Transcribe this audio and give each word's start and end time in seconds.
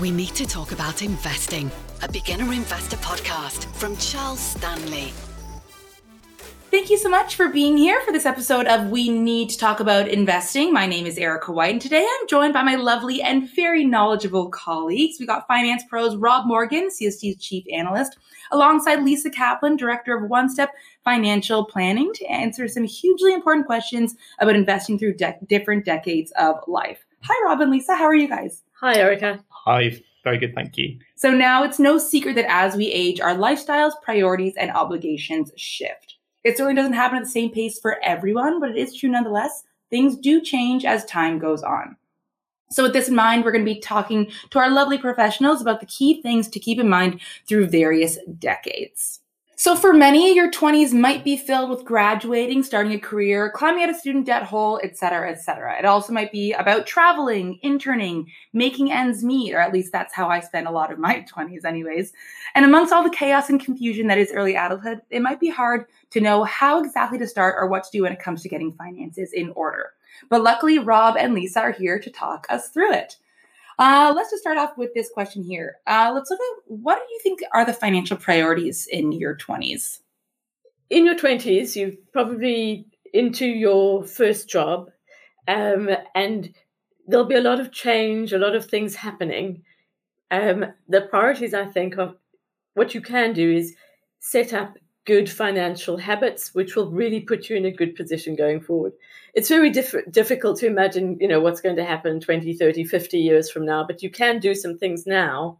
We 0.00 0.10
need 0.10 0.34
to 0.36 0.46
talk 0.46 0.72
about 0.72 1.02
investing, 1.02 1.70
a 2.00 2.10
beginner 2.10 2.50
investor 2.54 2.96
podcast 2.96 3.66
from 3.76 3.98
Charles 3.98 4.40
Stanley. 4.40 5.12
Thank 6.70 6.88
you 6.88 6.96
so 6.96 7.10
much 7.10 7.34
for 7.34 7.48
being 7.48 7.76
here 7.76 8.00
for 8.00 8.10
this 8.10 8.24
episode 8.24 8.66
of 8.66 8.88
We 8.88 9.10
Need 9.10 9.50
to 9.50 9.58
Talk 9.58 9.78
About 9.78 10.08
Investing. 10.08 10.72
My 10.72 10.86
name 10.86 11.04
is 11.04 11.18
Erica 11.18 11.52
Whyte, 11.52 11.72
and 11.72 11.82
today 11.82 12.06
I'm 12.08 12.28
joined 12.28 12.54
by 12.54 12.62
my 12.62 12.76
lovely 12.76 13.20
and 13.20 13.50
very 13.54 13.84
knowledgeable 13.84 14.48
colleagues. 14.48 15.18
We 15.20 15.26
got 15.26 15.46
finance 15.46 15.82
pros 15.86 16.16
Rob 16.16 16.46
Morgan, 16.46 16.88
CST's 16.88 17.36
chief 17.44 17.66
analyst, 17.70 18.16
alongside 18.52 19.02
Lisa 19.02 19.28
Caplan, 19.28 19.76
director 19.76 20.16
of 20.16 20.30
OneStep 20.30 20.68
Financial 21.04 21.66
Planning, 21.66 22.10
to 22.14 22.24
answer 22.24 22.68
some 22.68 22.84
hugely 22.84 23.34
important 23.34 23.66
questions 23.66 24.14
about 24.38 24.56
investing 24.56 24.98
through 24.98 25.16
de- 25.16 25.36
different 25.46 25.84
decades 25.84 26.32
of 26.38 26.56
life. 26.66 27.04
Hi, 27.24 27.34
Rob 27.44 27.60
and 27.60 27.70
Lisa. 27.70 27.94
How 27.94 28.04
are 28.04 28.14
you 28.14 28.28
guys? 28.28 28.62
Hi, 28.80 28.94
Erica. 28.94 29.44
Hi, 29.70 29.92
very 30.24 30.36
good, 30.36 30.52
thank 30.52 30.76
you. 30.76 30.98
So 31.14 31.30
now 31.30 31.62
it's 31.62 31.78
no 31.78 31.96
secret 31.96 32.34
that 32.34 32.50
as 32.50 32.74
we 32.74 32.86
age, 32.86 33.20
our 33.20 33.36
lifestyles, 33.36 33.92
priorities, 34.02 34.54
and 34.56 34.72
obligations 34.72 35.52
shift. 35.54 36.16
It 36.42 36.56
certainly 36.56 36.74
doesn't 36.74 36.94
happen 36.94 37.18
at 37.18 37.22
the 37.22 37.30
same 37.30 37.52
pace 37.52 37.78
for 37.78 38.02
everyone, 38.02 38.58
but 38.58 38.70
it 38.70 38.76
is 38.76 38.96
true 38.96 39.10
nonetheless. 39.10 39.62
Things 39.88 40.16
do 40.16 40.40
change 40.40 40.84
as 40.84 41.04
time 41.04 41.38
goes 41.38 41.62
on. 41.62 41.96
So, 42.72 42.82
with 42.82 42.94
this 42.94 43.10
in 43.10 43.14
mind, 43.14 43.44
we're 43.44 43.52
going 43.52 43.64
to 43.64 43.72
be 43.72 43.78
talking 43.78 44.32
to 44.50 44.58
our 44.58 44.70
lovely 44.70 44.98
professionals 44.98 45.62
about 45.62 45.78
the 45.78 45.86
key 45.86 46.20
things 46.20 46.48
to 46.48 46.58
keep 46.58 46.80
in 46.80 46.88
mind 46.88 47.20
through 47.46 47.68
various 47.68 48.18
decades. 48.40 49.20
So, 49.60 49.76
for 49.76 49.92
many, 49.92 50.34
your 50.34 50.50
20s 50.50 50.94
might 50.94 51.22
be 51.22 51.36
filled 51.36 51.68
with 51.68 51.84
graduating, 51.84 52.62
starting 52.62 52.94
a 52.94 52.98
career, 52.98 53.52
climbing 53.54 53.82
out 53.82 53.90
of 53.90 53.96
student 53.96 54.24
debt 54.24 54.44
hole, 54.44 54.80
etc., 54.82 55.30
etc. 55.30 55.78
It 55.78 55.84
also 55.84 56.14
might 56.14 56.32
be 56.32 56.54
about 56.54 56.86
traveling, 56.86 57.58
interning, 57.60 58.32
making 58.54 58.90
ends 58.90 59.22
meet, 59.22 59.52
or 59.52 59.58
at 59.58 59.74
least 59.74 59.92
that's 59.92 60.14
how 60.14 60.28
I 60.30 60.40
spent 60.40 60.66
a 60.66 60.70
lot 60.70 60.90
of 60.90 60.98
my 60.98 61.26
20s, 61.30 61.66
anyways. 61.66 62.14
And 62.54 62.64
amongst 62.64 62.90
all 62.90 63.02
the 63.02 63.14
chaos 63.14 63.50
and 63.50 63.62
confusion 63.62 64.06
that 64.06 64.16
is 64.16 64.32
early 64.32 64.54
adulthood, 64.54 65.02
it 65.10 65.20
might 65.20 65.40
be 65.40 65.50
hard 65.50 65.84
to 66.12 66.22
know 66.22 66.44
how 66.44 66.82
exactly 66.82 67.18
to 67.18 67.28
start 67.28 67.56
or 67.58 67.66
what 67.66 67.84
to 67.84 67.90
do 67.92 68.04
when 68.04 68.14
it 68.14 68.18
comes 68.18 68.42
to 68.42 68.48
getting 68.48 68.72
finances 68.72 69.34
in 69.34 69.50
order. 69.50 69.90
But 70.30 70.42
luckily, 70.42 70.78
Rob 70.78 71.18
and 71.18 71.34
Lisa 71.34 71.60
are 71.60 71.72
here 71.72 71.98
to 71.98 72.08
talk 72.08 72.46
us 72.48 72.70
through 72.70 72.94
it. 72.94 73.18
Uh, 73.80 74.12
let's 74.14 74.30
just 74.30 74.42
start 74.42 74.58
off 74.58 74.76
with 74.76 74.92
this 74.92 75.08
question 75.08 75.42
here. 75.42 75.76
Uh, 75.86 76.12
let's 76.14 76.28
look 76.28 76.38
at 76.38 76.62
what 76.66 76.96
do 76.96 77.14
you 77.14 77.20
think 77.22 77.40
are 77.54 77.64
the 77.64 77.72
financial 77.72 78.14
priorities 78.14 78.86
in 78.86 79.10
your 79.10 79.34
20s? 79.34 80.00
In 80.90 81.06
your 81.06 81.14
20s, 81.14 81.74
you're 81.74 81.92
probably 82.12 82.84
into 83.14 83.46
your 83.46 84.04
first 84.04 84.50
job, 84.50 84.90
um, 85.48 85.88
and 86.14 86.54
there'll 87.08 87.24
be 87.24 87.36
a 87.36 87.40
lot 87.40 87.58
of 87.58 87.72
change, 87.72 88.34
a 88.34 88.38
lot 88.38 88.54
of 88.54 88.66
things 88.66 88.94
happening. 88.94 89.62
Um, 90.30 90.66
the 90.86 91.00
priorities, 91.00 91.54
I 91.54 91.64
think, 91.64 91.96
of 91.96 92.16
what 92.74 92.94
you 92.94 93.00
can 93.00 93.32
do 93.32 93.50
is 93.50 93.74
set 94.18 94.52
up 94.52 94.76
good 95.06 95.30
financial 95.30 95.96
habits, 95.96 96.54
which 96.54 96.76
will 96.76 96.90
really 96.90 97.20
put 97.20 97.48
you 97.48 97.56
in 97.56 97.64
a 97.64 97.70
good 97.70 97.94
position 97.94 98.36
going 98.36 98.60
forward. 98.60 98.92
It's 99.34 99.48
very 99.48 99.70
diff- 99.70 100.10
difficult 100.10 100.58
to 100.58 100.66
imagine, 100.66 101.16
you 101.20 101.28
know, 101.28 101.40
what's 101.40 101.60
going 101.60 101.76
to 101.76 101.84
happen 101.84 102.20
20, 102.20 102.54
30, 102.54 102.84
50 102.84 103.18
years 103.18 103.50
from 103.50 103.64
now, 103.64 103.84
but 103.84 104.02
you 104.02 104.10
can 104.10 104.38
do 104.38 104.54
some 104.54 104.76
things 104.76 105.06
now 105.06 105.58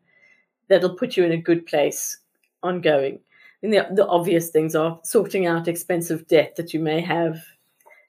that'll 0.69 0.97
put 0.97 1.17
you 1.17 1.25
in 1.25 1.33
a 1.33 1.37
good 1.37 1.67
place 1.67 2.19
ongoing. 2.63 3.21
And 3.63 3.73
the, 3.73 3.87
the 3.93 4.07
obvious 4.07 4.51
things 4.51 4.75
are 4.75 4.99
sorting 5.05 5.47
out 5.47 5.69
expensive 5.69 6.27
debt 6.27 6.57
that 6.57 6.73
you 6.73 6.81
may 6.81 7.01
have. 7.01 7.43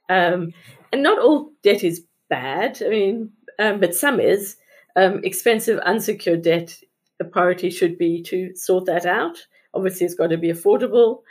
Um, 0.10 0.54
and 0.92 1.04
not 1.04 1.20
all 1.20 1.52
debt 1.64 1.84
is 1.84 2.06
bad, 2.30 2.82
I 2.86 2.90
mean, 2.90 3.32
um, 3.60 3.80
but 3.80 3.96
some 3.96 4.20
is. 4.20 4.58
Um, 4.96 5.24
expensive 5.24 5.80
unsecured 5.80 6.42
debt, 6.42 6.78
the 7.18 7.24
priority 7.24 7.70
should 7.70 7.98
be 7.98 8.22
to 8.24 8.54
sort 8.56 8.86
that 8.88 9.06
out 9.06 9.38
Obviously, 9.74 10.06
it's 10.06 10.16
got 10.16 10.28
to 10.28 10.38
be 10.38 10.50
affordable. 10.50 11.22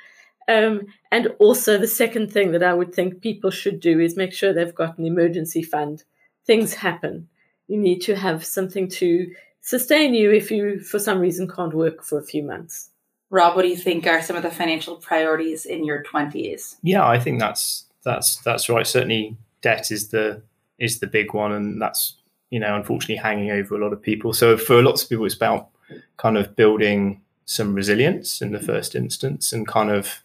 Um, 0.48 0.86
and 1.12 1.28
also, 1.38 1.78
the 1.78 1.86
second 1.86 2.32
thing 2.32 2.52
that 2.52 2.62
I 2.62 2.74
would 2.74 2.94
think 2.94 3.20
people 3.20 3.50
should 3.50 3.80
do 3.80 4.00
is 4.00 4.16
make 4.16 4.32
sure 4.32 4.52
they've 4.52 4.74
got 4.74 4.98
an 4.98 5.04
emergency 5.04 5.62
fund. 5.62 6.04
Things 6.46 6.74
happen. 6.74 7.28
You 7.68 7.78
need 7.78 8.00
to 8.00 8.16
have 8.16 8.44
something 8.44 8.88
to 8.88 9.30
sustain 9.60 10.14
you 10.14 10.32
if 10.32 10.50
you, 10.50 10.80
for 10.80 10.98
some 10.98 11.20
reason, 11.20 11.48
can't 11.48 11.74
work 11.74 12.02
for 12.02 12.18
a 12.18 12.24
few 12.24 12.42
months. 12.42 12.90
Rob, 13.30 13.54
what 13.54 13.62
do 13.62 13.68
you 13.68 13.76
think 13.76 14.06
are 14.06 14.22
some 14.22 14.34
of 14.34 14.42
the 14.42 14.50
financial 14.50 14.96
priorities 14.96 15.64
in 15.64 15.84
your 15.84 16.02
twenties? 16.02 16.76
Yeah, 16.82 17.06
I 17.06 17.20
think 17.20 17.38
that's 17.38 17.84
that's 18.02 18.36
that's 18.38 18.68
right. 18.68 18.86
Certainly, 18.86 19.36
debt 19.62 19.92
is 19.92 20.08
the 20.08 20.42
is 20.80 20.98
the 20.98 21.06
big 21.06 21.32
one, 21.32 21.52
and 21.52 21.80
that's 21.80 22.16
you 22.50 22.58
know 22.58 22.74
unfortunately 22.74 23.16
hanging 23.16 23.52
over 23.52 23.76
a 23.76 23.78
lot 23.78 23.92
of 23.92 24.02
people. 24.02 24.32
So 24.32 24.56
for 24.56 24.82
lots 24.82 25.04
of 25.04 25.08
people, 25.08 25.26
it's 25.26 25.36
about 25.36 25.68
kind 26.16 26.36
of 26.36 26.56
building 26.56 27.20
some 27.50 27.74
resilience 27.74 28.40
in 28.40 28.52
the 28.52 28.60
first 28.60 28.94
instance 28.94 29.52
and 29.52 29.66
kind 29.66 29.90
of 29.90 30.22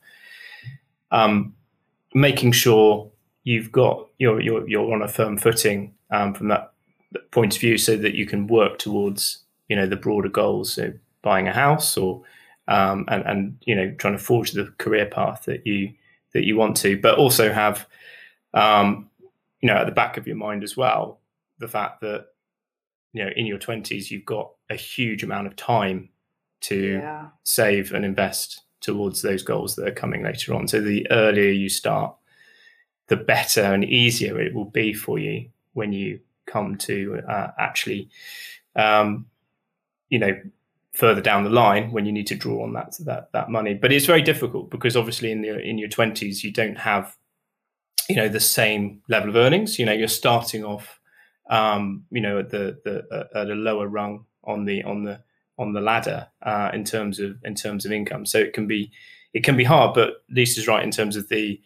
um, 1.10 1.56
making 2.14 2.52
sure 2.52 3.10
you've 3.44 3.72
got 3.72 4.08
you're, 4.20 4.40
you're 4.40 4.68
you're 4.70 4.94
on 4.94 5.02
a 5.02 5.08
firm 5.08 5.36
footing 5.36 5.92
um, 6.12 6.36
from 6.36 6.50
that 6.50 6.72
point 7.32 7.56
of 7.56 7.62
view 7.62 7.80
so 7.80 7.98
that 7.98 8.14
you 8.14 8.28
can 8.28 8.46
work 8.46 8.78
towards 8.78 9.40
you 9.70 9.76
know 9.76 9.88
the 9.88 9.96
broader 9.96 10.30
goals 10.30 10.72
so 10.74 10.94
buying 11.24 11.48
a 11.48 11.54
house 11.54 11.98
or 11.98 12.22
um, 12.68 13.06
and 13.08 13.26
and 13.26 13.58
you 13.66 13.76
know 13.76 13.90
trying 13.98 14.16
to 14.16 14.24
forge 14.24 14.52
the 14.52 14.72
career 14.78 15.08
path 15.08 15.46
that 15.46 15.66
you 15.66 15.92
that 16.36 16.44
you 16.44 16.56
want 16.56 16.78
to 16.78 16.96
but 16.96 17.18
also 17.18 17.52
have 17.52 17.88
um, 18.54 19.10
you 19.62 19.68
know 19.68 19.78
at 19.78 19.86
the 19.86 19.92
back 19.92 20.18
of 20.18 20.28
your 20.28 20.36
mind 20.36 20.64
as 20.64 20.78
well 20.78 21.20
the 21.58 21.68
fact 21.68 22.02
that 22.02 22.28
you 23.14 23.26
know 23.26 23.32
in 23.36 23.48
your 23.48 23.58
20s 23.58 24.12
you've 24.12 24.26
got 24.26 24.52
a 24.70 24.76
huge 24.76 25.24
amount 25.24 25.48
of 25.48 25.56
time 25.56 26.10
to 26.62 27.00
yeah. 27.00 27.28
save 27.44 27.94
and 27.94 28.06
invest 28.06 28.62
towards 28.82 29.22
those 29.22 29.44
goals 29.44 29.76
that 29.76 29.88
are 29.88 29.92
coming 29.92 30.24
later 30.24 30.54
on. 30.54 30.68
So 30.68 30.80
the 30.80 31.10
earlier 31.12 31.52
you 31.52 31.70
start, 31.70 32.16
the 33.08 33.16
better 33.16 33.62
and 33.62 33.84
easier 33.84 34.40
it 34.40 34.54
will 34.54 34.66
be 34.66 34.94
for 34.94 35.20
you 35.20 35.50
when 35.74 35.94
you 35.94 36.20
come 36.46 36.78
to 36.78 37.22
uh, 37.28 37.52
actually, 37.58 38.10
um, 38.76 39.26
you 40.10 40.20
know, 40.20 40.40
further 40.94 41.22
down 41.22 41.44
the 41.44 41.50
line 41.50 41.92
when 41.92 42.06
you 42.06 42.12
need 42.12 42.28
to 42.28 42.36
draw 42.36 42.64
on 42.64 42.74
that 42.74 42.96
that 43.02 43.32
that 43.34 43.50
money. 43.50 43.74
But 43.74 43.92
it's 43.92 44.06
very 44.06 44.22
difficult 44.22 44.70
because 44.70 44.96
obviously 44.96 45.32
in 45.32 45.42
the 45.42 45.60
in 45.60 45.78
your 45.78 45.90
twenties 45.90 46.44
you 46.44 46.52
don't 46.52 46.78
have, 46.78 47.16
you 48.08 48.16
know, 48.16 48.30
the 48.30 48.40
same 48.40 49.02
level 49.10 49.30
of 49.30 49.36
earnings. 49.36 49.78
You 49.78 49.86
know, 49.86 49.94
you're 49.94 50.08
starting 50.08 50.64
off, 50.64 51.00
um, 51.50 52.06
you 52.12 52.22
know, 52.22 52.40
at 52.40 52.50
the 52.50 52.80
the 52.86 53.28
at 53.36 53.50
a 53.50 53.56
lower 53.56 53.88
rung 53.88 54.26
on 54.44 54.66
the 54.66 54.84
on 54.84 55.04
the 55.04 55.22
on 55.58 55.74
the 55.74 55.82
ladder 55.82 56.28
uh, 56.42 56.72
in 56.74 56.84
terms 56.84 57.20
of 57.20 57.38
in 57.44 57.56
terms 57.56 57.86
of 57.86 57.92
income. 57.92 58.26
So 58.26 58.40
it 58.40 58.54
can 58.54 58.68
be 58.68 58.92
it 59.34 59.44
can 59.44 59.58
be 59.58 59.64
hard, 59.64 59.94
but 59.94 60.24
Lisa's 60.30 60.68
right 60.68 60.84
in 60.84 60.92
terms 60.92 61.16
of 61.16 61.30
the 61.30 61.62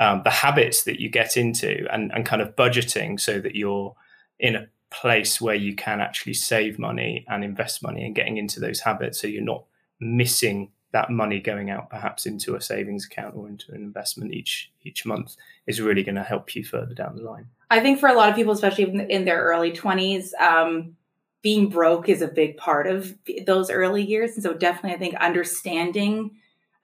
um, 0.00 0.22
the 0.24 0.30
habits 0.30 0.84
that 0.84 1.00
you 1.00 1.08
get 1.08 1.36
into 1.36 1.86
and, 1.92 2.12
and 2.12 2.26
kind 2.26 2.42
of 2.42 2.56
budgeting 2.56 3.18
so 3.18 3.40
that 3.40 3.54
you're 3.54 3.94
in 4.38 4.56
a 4.56 4.66
place 4.90 5.40
where 5.40 5.54
you 5.54 5.74
can 5.74 6.00
actually 6.00 6.34
save 6.34 6.78
money 6.78 7.24
and 7.28 7.44
invest 7.44 7.82
money 7.82 8.04
and 8.04 8.14
getting 8.14 8.36
into 8.36 8.60
those 8.60 8.80
habits 8.80 9.20
so 9.20 9.26
you're 9.26 9.42
not 9.42 9.64
missing 10.00 10.70
that 10.92 11.10
money 11.10 11.40
going 11.40 11.70
out 11.70 11.90
perhaps 11.90 12.26
into 12.26 12.54
a 12.54 12.60
savings 12.60 13.04
account 13.04 13.34
or 13.34 13.48
into 13.48 13.72
an 13.72 13.82
investment 13.82 14.32
each 14.32 14.70
each 14.82 15.04
month 15.04 15.36
is 15.66 15.80
really 15.80 16.04
going 16.04 16.14
to 16.14 16.22
help 16.22 16.54
you 16.54 16.64
further 16.64 16.94
down 16.94 17.16
the 17.16 17.22
line. 17.22 17.46
I 17.70 17.80
think 17.80 17.98
for 17.98 18.08
a 18.08 18.14
lot 18.14 18.28
of 18.28 18.36
people, 18.36 18.52
especially 18.52 19.10
in 19.10 19.24
their 19.24 19.42
early 19.42 19.72
20s, 19.72 20.32
um, 20.40 20.96
being 21.44 21.68
broke 21.68 22.08
is 22.08 22.22
a 22.22 22.26
big 22.26 22.56
part 22.56 22.86
of 22.86 23.14
those 23.46 23.70
early 23.70 24.02
years. 24.02 24.32
And 24.32 24.42
so 24.42 24.54
definitely 24.54 24.94
i 24.94 24.98
think 24.98 25.14
understanding 25.16 26.32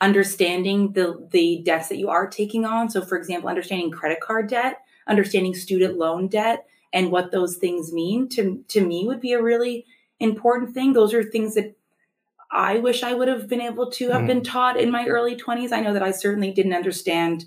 understanding 0.03 0.93
the 0.93 1.27
the 1.33 1.63
debts 1.65 1.89
that 1.89 1.97
you 1.97 2.11
are 2.11 2.29
taking 2.29 2.65
on. 2.65 2.91
So 2.91 3.01
for 3.01 3.17
example 3.17 3.49
understanding 3.49 3.91
credit 3.91 4.21
card 4.21 4.49
debt 4.49 4.83
understanding 5.09 5.55
student 5.55 5.97
loan 5.97 6.29
debt 6.29 6.67
and 6.93 7.11
what 7.11 7.33
those 7.33 7.57
things 7.57 7.93
mean 7.93 8.29
to 8.29 8.63
to 8.69 8.87
me 8.87 9.07
would 9.07 9.21
be 9.21 9.33
a 9.33 9.43
really 9.43 9.87
important 10.21 10.75
thing. 10.75 10.93
Those 10.93 11.15
are 11.15 11.25
things 11.25 11.55
that 11.55 11.75
i 12.53 12.79
wish 12.79 13.05
i 13.05 13.15
would 13.15 13.29
have 13.29 13.49
been 13.49 13.61
able 13.61 13.89
to 13.93 14.11
have 14.11 14.23
mm. 14.23 14.27
been 14.27 14.43
taught 14.43 14.77
in 14.77 14.91
my 14.91 15.07
early 15.07 15.37
20s 15.37 15.71
i 15.71 15.79
know 15.79 15.93
that 15.93 16.03
i 16.03 16.11
certainly 16.11 16.51
didn't 16.51 16.75
understand 16.75 17.45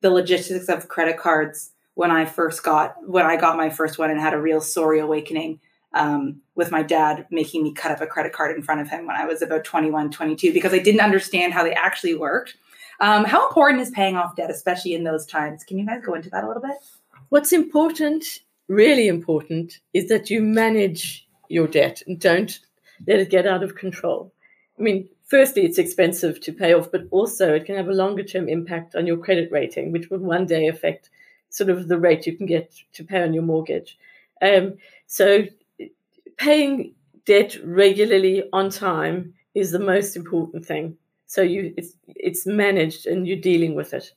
the 0.00 0.08
logistics 0.08 0.70
of 0.70 0.88
credit 0.88 1.18
cards 1.18 1.72
when 1.96 2.10
i 2.10 2.24
first 2.24 2.62
got 2.62 2.94
when 3.06 3.26
i 3.26 3.36
got 3.36 3.58
my 3.58 3.68
first 3.68 3.98
one 3.98 4.10
and 4.10 4.18
had 4.18 4.32
a 4.32 4.40
real 4.40 4.62
sorry 4.62 5.00
awakening 5.00 5.60
um, 5.94 6.40
with 6.54 6.70
my 6.70 6.82
dad 6.82 7.26
making 7.30 7.62
me 7.62 7.72
cut 7.72 7.90
up 7.90 8.00
a 8.00 8.06
credit 8.06 8.32
card 8.32 8.54
in 8.54 8.62
front 8.62 8.80
of 8.80 8.88
him 8.88 9.06
when 9.06 9.16
I 9.16 9.24
was 9.24 9.42
about 9.42 9.64
21, 9.64 10.10
22, 10.10 10.52
because 10.52 10.74
I 10.74 10.78
didn't 10.78 11.00
understand 11.00 11.52
how 11.52 11.64
they 11.64 11.72
actually 11.72 12.14
worked. 12.14 12.56
Um, 13.00 13.24
how 13.24 13.46
important 13.46 13.80
is 13.80 13.90
paying 13.90 14.16
off 14.16 14.36
debt, 14.36 14.50
especially 14.50 14.94
in 14.94 15.04
those 15.04 15.24
times? 15.24 15.64
Can 15.64 15.78
you 15.78 15.86
guys 15.86 16.02
go 16.04 16.14
into 16.14 16.30
that 16.30 16.44
a 16.44 16.48
little 16.48 16.62
bit? 16.62 16.76
What's 17.28 17.52
important, 17.52 18.24
really 18.68 19.08
important, 19.08 19.78
is 19.94 20.08
that 20.08 20.30
you 20.30 20.42
manage 20.42 21.26
your 21.48 21.66
debt 21.66 22.02
and 22.06 22.18
don't 22.18 22.58
let 23.06 23.20
it 23.20 23.30
get 23.30 23.46
out 23.46 23.62
of 23.62 23.76
control. 23.76 24.32
I 24.78 24.82
mean, 24.82 25.08
firstly, 25.26 25.64
it's 25.64 25.78
expensive 25.78 26.40
to 26.40 26.52
pay 26.52 26.74
off, 26.74 26.90
but 26.90 27.02
also 27.10 27.54
it 27.54 27.64
can 27.64 27.76
have 27.76 27.88
a 27.88 27.92
longer 27.94 28.22
term 28.22 28.48
impact 28.48 28.94
on 28.94 29.06
your 29.06 29.16
credit 29.16 29.50
rating, 29.50 29.92
which 29.92 30.10
will 30.10 30.18
one 30.18 30.46
day 30.46 30.66
affect 30.66 31.10
sort 31.50 31.70
of 31.70 31.88
the 31.88 31.98
rate 31.98 32.26
you 32.26 32.36
can 32.36 32.46
get 32.46 32.72
to 32.92 33.04
pay 33.04 33.22
on 33.22 33.32
your 33.32 33.42
mortgage. 33.42 33.98
Um, 34.42 34.74
so 35.06 35.44
paying 36.38 36.94
debt 37.26 37.56
regularly 37.64 38.44
on 38.52 38.70
time 38.70 39.34
is 39.54 39.70
the 39.70 39.78
most 39.78 40.16
important 40.16 40.64
thing. 40.64 40.96
So 41.26 41.42
you 41.42 41.74
it's 41.76 41.92
it's 42.06 42.46
managed 42.46 43.06
and 43.06 43.26
you're 43.26 43.40
dealing 43.40 43.74
with 43.74 43.92
it. 43.92 44.12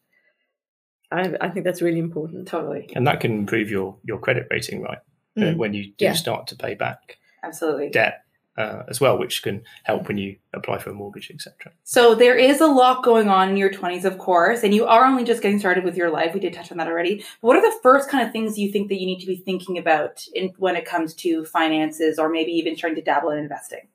I, 1.11 1.33
I 1.41 1.49
think 1.49 1.65
that's 1.65 1.81
really 1.81 1.99
important. 1.99 2.47
Totally. 2.47 2.89
And 2.95 3.05
that 3.07 3.19
can 3.19 3.31
improve 3.31 3.69
your 3.69 3.97
your 4.03 4.17
credit 4.19 4.47
rating, 4.49 4.81
right? 4.81 4.99
Uh, 5.37 5.41
Mm. 5.41 5.57
when 5.57 5.73
you 5.73 5.93
do 5.97 6.05
Yeah. 6.05 6.13
start 6.13 6.47
to 6.47 6.57
pay 6.57 6.73
back 6.75 7.17
Absolutely. 7.41 7.89
debt 7.89 8.23
uh, 8.61 8.83
as 8.87 9.01
well, 9.01 9.17
which 9.17 9.41
can 9.41 9.63
help 9.83 10.07
when 10.07 10.17
you 10.17 10.35
apply 10.53 10.77
for 10.77 10.91
a 10.91 10.93
mortgage, 10.93 11.31
etc. 11.31 11.71
So 11.83 12.13
there 12.13 12.37
is 12.37 12.61
a 12.61 12.67
lot 12.67 13.03
going 13.03 13.27
on 13.27 13.49
in 13.49 13.57
your 13.57 13.71
20s, 13.71 14.05
of 14.05 14.19
course, 14.19 14.63
and 14.63 14.73
you 14.73 14.85
are 14.85 15.03
only 15.03 15.23
just 15.23 15.41
getting 15.41 15.57
started 15.57 15.83
with 15.83 15.97
your 15.97 16.11
life. 16.11 16.33
We 16.33 16.39
did 16.39 16.53
touch 16.53 16.71
on 16.71 16.77
that 16.77 16.87
already. 16.87 17.17
But 17.41 17.47
what 17.47 17.57
are 17.57 17.61
the 17.61 17.79
first 17.81 18.09
kind 18.09 18.25
of 18.25 18.31
things 18.31 18.59
you 18.59 18.71
think 18.71 18.89
that 18.89 18.99
you 18.99 19.07
need 19.07 19.19
to 19.21 19.25
be 19.25 19.35
thinking 19.35 19.79
about 19.79 20.23
in, 20.33 20.53
when 20.57 20.75
it 20.75 20.85
comes 20.85 21.15
to 21.15 21.43
finances 21.45 22.19
or 22.19 22.29
maybe 22.29 22.51
even 22.51 22.75
trying 22.75 22.95
to 22.95 23.01
dabble 23.01 23.31
in 23.31 23.39
investing? 23.39 23.87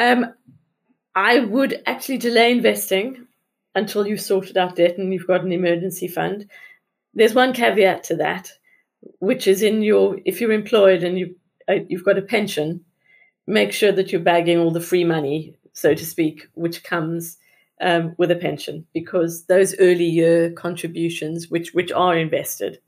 Um, 0.00 0.34
I 1.14 1.38
would 1.38 1.80
actually 1.86 2.18
delay 2.18 2.50
investing 2.50 3.28
until 3.76 4.06
you've 4.06 4.20
sorted 4.20 4.56
out 4.56 4.76
debt 4.76 4.98
and 4.98 5.12
you've 5.12 5.28
got 5.28 5.44
an 5.44 5.52
emergency 5.52 6.08
fund. 6.08 6.50
There's 7.14 7.34
one 7.34 7.52
caveat 7.52 8.02
to 8.04 8.16
that, 8.16 8.50
which 9.20 9.46
is 9.46 9.62
in 9.62 9.82
your 9.82 10.18
if 10.24 10.40
you're 10.40 10.50
employed 10.50 11.04
and 11.04 11.16
you 11.16 11.36
uh, 11.68 11.76
you've 11.88 12.04
got 12.04 12.18
a 12.18 12.22
pension, 12.22 12.84
make 13.46 13.72
sure 13.72 13.92
that 13.92 14.12
you're 14.12 14.20
bagging 14.20 14.58
all 14.58 14.70
the 14.70 14.80
free 14.80 15.04
money, 15.04 15.56
so 15.72 15.94
to 15.94 16.04
speak, 16.04 16.48
which 16.54 16.84
comes 16.84 17.38
um, 17.80 18.14
with 18.18 18.30
a 18.30 18.36
pension, 18.36 18.86
because 18.92 19.44
those 19.46 19.78
early 19.78 20.04
year 20.04 20.52
contributions, 20.52 21.50
which 21.50 21.74
which 21.74 21.92
are 21.92 22.16
invested, 22.16 22.78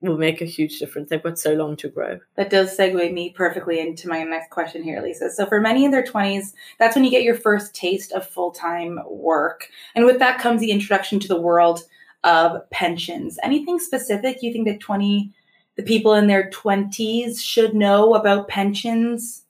will 0.00 0.18
make 0.18 0.40
a 0.40 0.46
huge 0.46 0.78
difference. 0.78 1.10
They've 1.10 1.22
got 1.22 1.38
so 1.38 1.54
long 1.54 1.76
to 1.76 1.88
grow. 1.88 2.20
That 2.36 2.50
does 2.50 2.76
segue 2.76 3.12
me 3.12 3.30
perfectly 3.30 3.80
into 3.80 4.08
my 4.08 4.22
next 4.22 4.50
question 4.50 4.82
here, 4.82 5.02
Lisa. 5.02 5.30
So, 5.30 5.46
for 5.46 5.60
many 5.60 5.84
in 5.84 5.90
their 5.90 6.04
20s, 6.04 6.52
that's 6.78 6.94
when 6.94 7.04
you 7.04 7.10
get 7.10 7.24
your 7.24 7.34
first 7.34 7.74
taste 7.74 8.12
of 8.12 8.26
full 8.26 8.52
time 8.52 9.00
work. 9.08 9.68
And 9.94 10.04
with 10.04 10.18
that 10.20 10.40
comes 10.40 10.60
the 10.60 10.70
introduction 10.70 11.18
to 11.20 11.28
the 11.28 11.40
world 11.40 11.82
of 12.24 12.68
pensions. 12.70 13.38
Anything 13.42 13.78
specific 13.78 14.42
you 14.42 14.52
think 14.52 14.66
that 14.68 14.80
20, 14.80 15.32
the 15.76 15.82
people 15.82 16.14
in 16.14 16.26
their 16.26 16.50
20s 16.50 17.40
should 17.40 17.74
know 17.74 18.14
about 18.14 18.48
pensions 18.48 19.42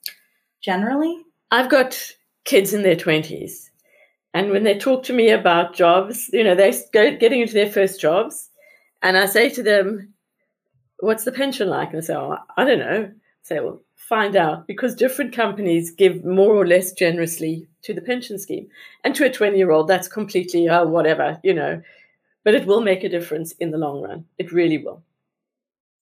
generally? 0.69 1.25
I've 1.49 1.69
got 1.69 1.99
kids 2.45 2.73
in 2.73 2.83
their 2.83 2.95
20s. 2.95 3.69
And 4.35 4.51
when 4.51 4.63
they 4.63 4.77
talk 4.77 5.03
to 5.05 5.13
me 5.13 5.31
about 5.31 5.73
jobs, 5.73 6.29
you 6.31 6.43
know, 6.43 6.53
they 6.53 6.71
go 6.93 7.17
getting 7.17 7.41
into 7.41 7.55
their 7.55 7.71
first 7.71 7.99
jobs. 7.99 8.49
And 9.01 9.17
I 9.17 9.25
say 9.25 9.49
to 9.49 9.63
them, 9.63 10.13
What's 10.99 11.23
the 11.23 11.31
pension 11.31 11.69
like? 11.69 11.89
And 11.91 12.03
they 12.03 12.05
say, 12.05 12.15
Oh, 12.15 12.37
I 12.55 12.65
don't 12.65 12.79
know. 12.79 13.09
I 13.11 13.41
say, 13.41 13.59
Well, 13.59 13.81
find 13.95 14.35
out 14.35 14.67
because 14.67 14.93
different 14.93 15.33
companies 15.33 15.89
give 15.89 16.23
more 16.23 16.53
or 16.53 16.67
less 16.67 16.91
generously 16.91 17.67
to 17.83 17.93
the 17.93 18.01
pension 18.01 18.37
scheme. 18.37 18.67
And 19.03 19.15
to 19.15 19.25
a 19.25 19.31
20 19.31 19.57
year 19.57 19.71
old, 19.71 19.87
that's 19.87 20.07
completely, 20.07 20.69
oh, 20.69 20.85
whatever, 20.85 21.39
you 21.43 21.53
know. 21.55 21.81
But 22.43 22.53
it 22.53 22.67
will 22.67 22.81
make 22.81 23.03
a 23.03 23.09
difference 23.09 23.53
in 23.53 23.71
the 23.71 23.77
long 23.79 24.03
run. 24.03 24.25
It 24.37 24.51
really 24.51 24.77
will. 24.77 25.01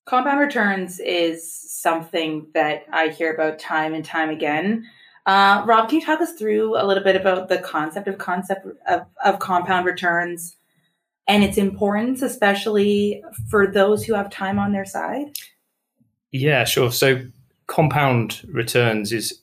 Compound 0.08 0.40
returns 0.40 1.02
is 1.02 1.46
something 1.70 2.48
that 2.54 2.86
I 2.94 3.10
hear 3.10 3.34
about 3.34 3.60
time 3.60 3.94
and 3.94 4.06
time 4.06 4.30
again. 4.30 4.86
Uh, 5.26 5.64
Rob, 5.66 5.90
can 5.90 6.00
you 6.00 6.06
talk 6.06 6.22
us 6.22 6.32
through 6.34 6.82
a 6.82 6.86
little 6.88 7.04
bit 7.04 7.18
about 7.18 7.50
the 7.50 7.58
concept 7.58 8.08
of 8.08 8.18
concept 8.18 8.66
of, 8.88 9.06
of 9.26 9.40
compound 9.40 9.86
returns 9.86 10.56
and 11.28 11.44
its 11.44 11.58
importance, 11.58 12.22
especially 12.22 13.22
for 13.50 13.68
those 13.68 14.06
who 14.06 14.14
have 14.14 14.30
time 14.30 14.58
on 14.58 14.72
their 14.72 14.86
side? 14.86 15.38
Yeah, 16.32 16.64
sure. 16.64 16.90
So 16.90 17.24
compound 17.68 18.44
returns 18.48 19.12
is 19.12 19.42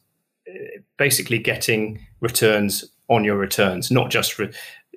uh, 0.49 0.81
basically 0.97 1.39
getting 1.39 2.01
returns 2.21 2.87
on 3.09 3.23
your 3.23 3.37
returns, 3.37 3.91
not 3.91 4.11
just 4.11 4.39
re- 4.39 4.51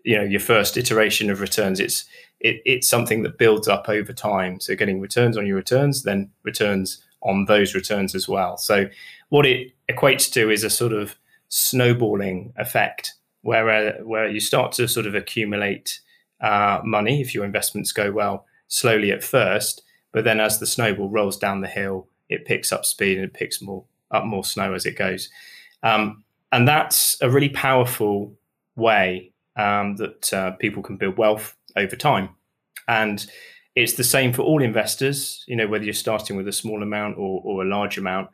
you 0.05 0.15
know 0.15 0.23
your 0.23 0.39
first 0.39 0.77
iteration 0.77 1.29
of 1.29 1.41
returns. 1.41 1.81
It's 1.81 2.05
it, 2.39 2.62
it's 2.66 2.88
something 2.88 3.24
that 3.24 3.38
builds 3.38 3.68
up 3.68 3.89
over 3.89 4.13
time. 4.13 4.60
So 4.60 4.75
getting 4.75 5.00
returns 5.00 5.38
on 5.38 5.48
your 5.48 5.56
returns, 5.56 6.04
then 6.04 6.30
returns 6.44 7.04
on 7.22 7.45
those 7.45 7.74
returns 7.74 8.16
as 8.16 8.28
well. 8.28 8.57
So 8.57 8.88
what 9.30 9.45
it 9.45 9.74
equates 9.89 10.31
to 10.34 10.50
is 10.50 10.63
a 10.63 10.69
sort 10.69 10.94
of 10.94 11.16
snowballing 11.50 12.54
effect, 12.57 13.13
where 13.42 13.69
uh, 13.69 14.04
where 14.04 14.28
you 14.28 14.39
start 14.39 14.72
to 14.74 14.88
sort 14.88 15.07
of 15.07 15.16
accumulate 15.16 16.00
uh, 16.42 16.81
money 16.84 17.22
if 17.22 17.34
your 17.34 17.45
investments 17.45 17.92
go 17.92 18.12
well 18.12 18.45
slowly 18.68 19.12
at 19.12 19.24
first, 19.24 19.81
but 20.12 20.24
then 20.24 20.39
as 20.39 20.60
the 20.60 20.66
snowball 20.66 21.10
rolls 21.10 21.38
down 21.38 21.62
the 21.62 21.68
hill, 21.68 22.07
it 22.30 22.45
picks 22.45 22.72
up 22.72 22.86
speed 22.86 23.18
and 23.18 23.25
it 23.25 23.34
picks 23.34 23.62
more 23.62 23.84
up 24.12 24.25
more 24.25 24.44
snow 24.44 24.74
as 24.74 24.86
it 24.86 24.98
goes. 24.98 25.30
Um, 25.84 26.24
and 26.51 26.68
that's 26.68 27.18
a 27.22 27.30
really 27.30 27.50
powerful 27.50 28.34
way 28.75 29.31
um, 29.57 29.95
that 29.98 30.34
uh, 30.34 30.51
people 30.51 30.84
can 30.84 30.98
build 30.98 31.18
wealth 31.18 31.56
over 31.77 31.95
time. 31.95 32.29
And 32.88 33.25
it's 33.75 33.94
the 33.94 34.03
same 34.03 34.33
for 34.33 34.41
all 34.41 34.62
investors, 34.63 35.44
you 35.47 35.56
know, 35.56 35.68
whether 35.68 35.83
you're 35.83 35.94
starting 35.94 36.35
with 36.35 36.47
a 36.47 36.53
small 36.53 36.81
amount 36.81 37.18
or, 37.18 37.41
or 37.44 37.62
a 37.62 37.68
large 37.68 37.97
amount, 37.97 38.29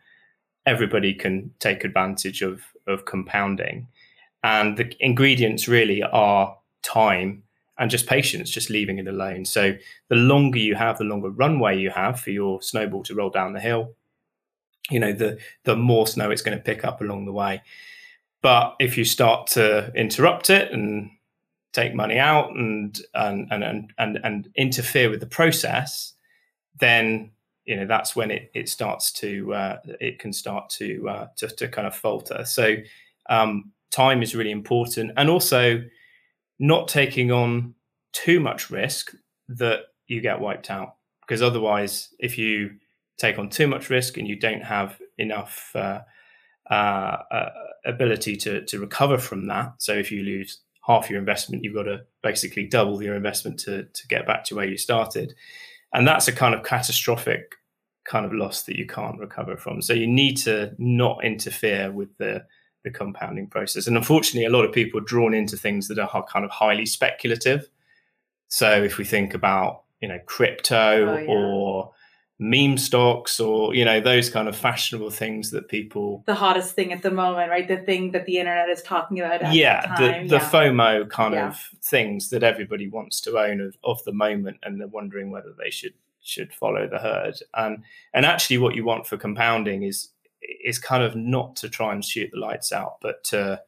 everybody 0.66 1.14
can 1.14 1.52
take 1.60 1.84
advantage 1.84 2.42
of, 2.42 2.62
of 2.88 3.06
compounding. 3.06 3.88
And 4.44 4.78
the 4.78 4.94
ingredients 5.00 5.68
really 5.68 6.02
are 6.04 6.58
time 6.82 7.44
and 7.78 7.90
just 7.90 8.08
patience, 8.08 8.50
just 8.50 8.70
leaving 8.70 9.00
it 9.00 9.08
alone. 9.08 9.46
So 9.46 9.76
the 10.10 10.16
longer 10.16 10.60
you 10.60 10.76
have, 10.76 10.98
the 10.98 11.04
longer 11.06 11.30
runway 11.30 11.78
you 11.78 11.90
have 11.90 12.20
for 12.20 12.32
your 12.32 12.62
snowball 12.62 13.04
to 13.04 13.16
roll 13.16 13.30
down 13.30 13.54
the 13.54 13.60
hill, 13.60 13.96
you 14.90 15.00
know, 15.00 15.14
the 15.14 15.40
the 15.64 15.76
more 15.76 16.08
snow 16.08 16.30
it's 16.30 16.42
going 16.42 16.58
to 16.58 16.64
pick 16.64 16.86
up 16.86 17.02
along 17.02 17.26
the 17.26 17.32
way. 17.32 17.62
But 18.42 18.76
if 18.80 18.98
you 18.98 19.06
start 19.06 19.48
to 19.48 19.92
interrupt 19.96 20.50
it 20.50 20.72
and 20.72 21.10
take 21.74 21.94
money 21.96 22.20
out 22.20 22.52
and 22.52 23.00
and 23.14 23.48
and 23.52 23.92
and 23.98 24.20
and, 24.24 24.50
interfere 24.56 25.10
with 25.10 25.20
the 25.20 25.26
process, 25.26 26.14
then 26.80 27.32
you 27.66 27.76
know 27.76 27.86
that's 27.86 28.16
when 28.16 28.32
it 28.32 28.52
it 28.54 28.70
starts 28.70 29.12
to 29.12 29.54
uh, 29.54 29.78
it 30.00 30.20
can 30.20 30.32
start 30.32 30.70
to 30.70 31.10
uh, 31.10 31.28
to 31.38 31.48
to 31.48 31.68
kind 31.68 31.88
of 31.88 31.96
falter. 31.96 32.46
So 32.46 32.76
um, 33.30 33.72
time 33.92 34.22
is 34.22 34.36
really 34.36 34.52
important, 34.52 35.12
and 35.18 35.30
also 35.30 35.84
not 36.60 36.88
taking 36.88 37.32
on 37.32 37.74
too 38.14 38.40
much 38.40 38.70
risk 38.70 39.14
that 39.50 39.82
you 40.08 40.22
get 40.22 40.40
wiped 40.40 40.70
out. 40.70 40.96
Because 41.22 41.42
otherwise, 41.42 42.10
if 42.20 42.38
you 42.38 42.76
take 43.18 43.40
on 43.40 43.50
too 43.50 43.68
much 43.68 43.90
risk 43.90 44.18
and 44.18 44.28
you 44.28 44.38
don't 44.38 44.64
have 44.64 45.00
enough 45.18 45.72
uh, 45.76 46.02
uh, 46.70 46.74
uh, 47.32 47.50
ability 47.86 48.36
to, 48.36 48.66
to 48.66 48.80
recover 48.80 49.18
from 49.18 49.48
that, 49.48 49.74
so 49.78 49.94
if 49.94 50.12
you 50.12 50.24
lose 50.24 50.60
half 50.86 51.10
your 51.10 51.20
investment, 51.20 51.64
you've 51.64 51.76
got 51.76 51.84
to 51.84 52.02
basically 52.22 52.68
double 52.68 53.02
your 53.02 53.16
investment 53.16 53.60
to, 53.62 53.84
to 53.84 54.08
get 54.08 54.28
back 54.28 54.44
to 54.46 54.56
where 54.56 54.66
you 54.66 54.78
started. 54.78 55.34
And 55.94 56.08
that's 56.08 56.28
a 56.28 56.32
kind 56.32 56.54
of 56.54 56.64
catastrophic 56.64 57.56
kind 58.06 58.26
of 58.26 58.34
loss 58.34 58.64
that 58.64 58.76
you 58.76 58.86
can't 58.86 59.20
recover 59.20 59.56
from. 59.56 59.82
So 59.82 59.94
you 59.94 60.08
need 60.08 60.36
to 60.38 60.74
not 60.78 61.24
interfere 61.24 61.92
with 61.92 62.18
the 62.18 62.46
the 62.84 62.92
compounding 62.92 63.48
process. 63.48 63.88
And 63.88 63.96
unfortunately, 63.96 64.46
a 64.46 64.50
lot 64.50 64.66
of 64.66 64.74
people 64.74 65.00
are 65.00 65.06
drawn 65.06 65.34
into 65.34 65.56
things 65.56 65.88
that 65.88 65.98
are 65.98 66.26
kind 66.26 66.44
of 66.44 66.52
highly 66.52 66.86
speculative. 66.86 67.70
So 68.50 68.84
if 68.84 68.98
we 68.98 69.06
think 69.06 69.34
about, 69.34 69.84
you 70.02 70.10
know, 70.10 70.20
crypto 70.26 71.08
Oh, 71.08 71.18
yeah. 71.18 71.26
or 71.30 71.93
meme 72.40 72.78
stocks 72.78 73.40
or, 73.40 73.74
you 73.76 73.86
know, 73.86 74.00
those 74.02 74.30
kind 74.30 74.48
of 74.48 74.56
fashionable 74.56 75.12
things 75.12 75.52
that 75.52 75.68
people 75.68 76.24
The 76.26 76.36
hottest 76.36 76.76
thing 76.76 76.92
at 76.92 77.02
the 77.02 77.12
moment, 77.12 77.50
right? 77.50 77.68
The 77.68 77.78
thing 77.78 78.12
that 78.12 78.26
the 78.26 78.40
internet 78.40 78.70
is 78.70 78.82
talking 78.82 79.20
about. 79.20 79.44
At 79.44 79.54
yeah, 79.54 79.96
the, 79.98 80.08
the, 80.08 80.28
the 80.28 80.36
yeah. 80.38 80.50
FOMO 80.50 81.10
kind 81.10 81.36
Yeah. 81.36 81.50
of 81.50 81.60
things 81.84 82.30
that 82.30 82.44
everybody 82.44 82.88
wants 82.88 83.22
to 83.22 83.38
own 83.38 83.62
of, 83.62 83.78
of 83.84 84.04
the 84.04 84.14
moment 84.14 84.58
and 84.64 84.80
they're 84.80 84.88
wondering 84.88 85.32
whether 85.32 85.54
they 85.58 85.70
should 85.70 85.94
should 86.26 86.54
follow 86.54 86.88
the 86.88 87.00
herd. 87.00 87.36
And 87.54 87.84
and 88.14 88.26
actually 88.26 88.58
what 88.58 88.76
you 88.76 88.84
want 88.86 89.06
for 89.08 89.18
compounding 89.18 89.84
is 89.84 90.10
is 90.64 90.80
kind 90.80 91.04
of 91.04 91.16
not 91.16 91.56
to 91.58 91.70
try 91.70 91.94
and 91.94 92.04
shoot 92.04 92.30
the 92.34 92.40
lights 92.40 92.72
out, 92.72 92.96
but 93.02 93.24
to 93.26 93.62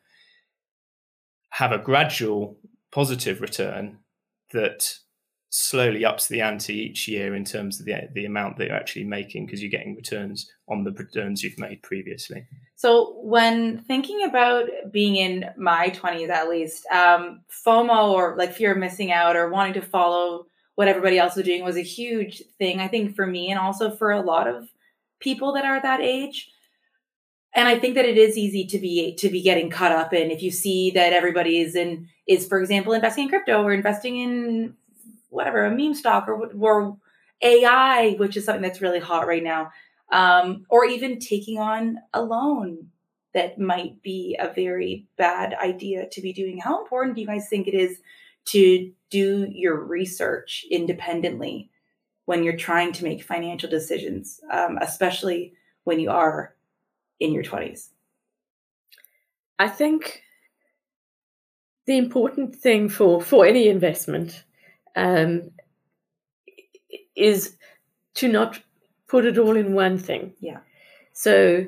have 1.50 1.72
a 1.72 1.78
gradual 1.78 2.58
positive 2.92 3.42
return 3.42 4.00
that 4.52 4.98
slowly 5.50 6.04
ups 6.04 6.28
the 6.28 6.42
ante 6.42 6.74
each 6.74 7.08
year 7.08 7.34
in 7.34 7.46
terms 7.46 7.80
of 7.80 7.86
the 7.86 7.96
the 8.14 8.26
amount 8.26 8.58
that 8.58 8.68
you're 8.68 8.76
actually 8.76 9.06
making 9.06 9.46
because 9.46 9.62
you're 9.62 9.72
getting 9.72 9.96
returns 9.96 10.52
on 10.68 10.84
the 10.84 10.92
returns 10.92 11.44
you've 11.44 11.60
made 11.60 11.82
previously. 11.82 12.46
So, 12.76 13.16
when 13.22 13.80
thinking 13.84 14.24
about 14.24 14.66
being 14.92 15.16
in 15.16 15.46
my 15.58 15.90
20s 15.90 16.30
at 16.30 16.50
least, 16.50 16.86
um, 16.88 17.42
FOMO 17.66 18.12
or 18.12 18.36
like 18.38 18.54
fear 18.54 18.74
of 18.74 18.78
missing 18.78 19.12
out 19.12 19.36
or 19.36 19.50
wanting 19.50 19.74
to 19.74 19.82
follow 19.82 20.48
what 20.76 20.90
everybody 20.90 21.18
else 21.18 21.36
was 21.36 21.46
doing 21.46 21.64
was 21.64 21.78
a 21.78 21.82
huge 21.82 22.44
thing, 22.58 22.82
I 22.82 22.88
think, 22.88 23.16
for 23.16 23.26
me 23.26 23.50
and 23.50 23.60
also 23.60 23.90
for 23.90 24.12
a 24.12 24.22
lot 24.22 24.48
of 24.48 24.68
people 25.20 25.54
that 25.54 25.66
are 25.66 25.82
that 25.82 26.02
age. 26.02 26.52
And 27.56 27.70
I 27.70 27.80
think 27.80 27.96
that 27.96 28.06
it 28.06 28.18
is 28.18 28.38
easy 28.38 28.66
to 28.66 28.78
be 28.78 29.16
to 29.16 29.30
be 29.30 29.42
getting 29.42 29.70
caught 29.70 29.94
up 29.94 30.14
in 30.14 30.30
if 30.30 30.44
you 30.44 30.52
see 30.52 30.92
that 30.92 31.14
everybody 31.14 31.62
is 31.62 31.76
in 31.76 32.10
is, 32.28 32.46
for 32.46 32.60
example, 32.60 32.92
investing 32.92 33.24
in 33.24 33.30
crypto 33.30 33.64
or 33.64 33.74
investing 33.74 34.18
in 34.18 34.76
whatever 35.36 35.66
a 35.66 35.72
meme 35.72 35.94
stock 35.94 36.28
or 36.28 36.48
or 36.60 36.98
AI, 37.42 38.16
which 38.18 38.38
is 38.38 38.46
something 38.46 38.62
that's 38.62 38.82
really 38.82 39.00
hot 39.00 39.28
right 39.28 39.44
now. 39.44 39.72
um, 40.12 40.66
or 40.70 40.86
even 40.86 41.20
taking 41.20 41.58
on 41.60 41.98
a 42.14 42.22
loan 42.22 42.88
that 43.34 43.60
might 43.60 44.02
be 44.02 44.38
a 44.40 44.54
very 44.54 45.08
bad 45.18 45.54
idea 45.56 46.08
to 46.10 46.22
be 46.22 46.32
doing. 46.32 46.58
How 46.60 46.82
important 46.82 47.16
do 47.16 47.22
you 47.22 47.28
guys 47.28 47.48
think 47.50 47.68
it 47.68 47.74
is 47.74 48.00
to 48.46 48.92
do 49.10 49.48
your 49.50 49.84
research 49.84 50.66
independently 50.72 51.70
when 52.26 52.44
you're 52.44 52.56
trying 52.56 52.92
to 52.94 53.04
make 53.04 53.24
financial 53.24 53.70
decisions, 53.70 54.40
um, 54.52 54.78
especially 54.82 55.54
when 55.84 56.00
you 56.00 56.10
are 56.12 56.56
in 57.20 57.34
your 57.34 57.44
20s? 57.44 57.90
I 59.58 59.68
think 59.68 60.22
the 61.86 61.98
important 61.98 62.56
thing 62.56 62.90
for, 62.90 63.22
for 63.22 63.46
any 63.46 63.68
investment 63.68 64.44
um, 64.96 65.52
is 67.16 67.56
to 68.16 68.28
not 68.28 68.60
put 69.08 69.26
it 69.26 69.38
all 69.38 69.56
in 69.56 69.74
one 69.74 69.98
thing. 69.98 70.34
Yeah. 70.40 70.60
So 71.14 71.66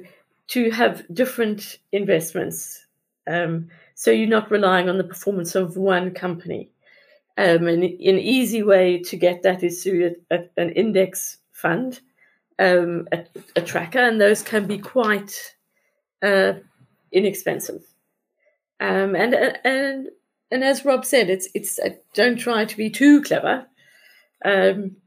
to 0.47 0.71
have 0.71 1.05
different 1.13 1.79
investments. 1.91 2.85
Um, 3.27 3.69
so 3.95 4.11
you're 4.11 4.29
not 4.29 4.51
relying 4.51 4.89
on 4.89 4.97
the 4.97 5.03
performance 5.03 5.55
of 5.55 5.77
one 5.77 6.11
company. 6.11 6.69
Um, 7.37 7.67
and 7.67 7.83
an 7.83 8.19
easy 8.19 8.63
way 8.63 8.99
to 9.03 9.15
get 9.15 9.43
that 9.43 9.63
is 9.63 9.83
through 9.83 10.15
a, 10.31 10.35
a, 10.35 10.39
an 10.57 10.71
index 10.71 11.37
fund, 11.51 11.99
um, 12.57 13.07
a, 13.11 13.25
a, 13.55 13.61
tracker, 13.61 13.99
and 13.99 14.19
those 14.19 14.41
can 14.41 14.65
be 14.65 14.79
quite 14.79 15.55
uh, 16.23 16.53
inexpensive. 17.11 17.83
Um, 18.79 19.15
and 19.15 19.35
and 19.63 20.09
and 20.51 20.63
as 20.63 20.85
Rob 20.85 21.05
said, 21.05 21.29
it's 21.29 21.47
it's 21.53 21.79
uh, 21.79 21.89
don't 22.13 22.37
try 22.37 22.65
to 22.65 22.77
be 22.77 22.89
too 22.89 23.21
clever. 23.21 23.65
Um, 24.45 24.97